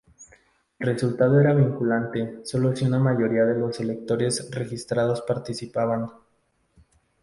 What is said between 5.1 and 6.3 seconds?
participaban.